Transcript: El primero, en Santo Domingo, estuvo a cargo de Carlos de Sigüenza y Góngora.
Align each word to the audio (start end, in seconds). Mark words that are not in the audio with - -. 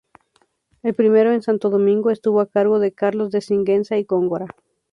El 0.81 0.95
primero, 0.95 1.31
en 1.31 1.43
Santo 1.43 1.69
Domingo, 1.69 2.09
estuvo 2.09 2.41
a 2.41 2.49
cargo 2.49 2.79
de 2.79 2.91
Carlos 2.91 3.29
de 3.29 3.39
Sigüenza 3.41 3.97
y 3.97 4.03
Góngora. 4.03 4.47